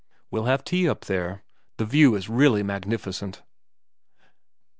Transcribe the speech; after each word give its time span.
'We'll 0.31 0.45
have 0.45 0.63
tea 0.63 0.89
up 0.89 1.05
there. 1.05 1.43
The 1.77 1.85
view 1.85 2.15
is 2.15 2.27
really 2.27 2.63
magnificent.' 2.63 3.43